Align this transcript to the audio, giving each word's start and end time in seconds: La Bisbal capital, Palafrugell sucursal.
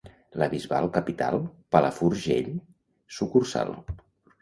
La 0.43 0.45
Bisbal 0.53 0.89
capital, 0.95 1.37
Palafrugell 1.77 2.51
sucursal. 3.19 3.81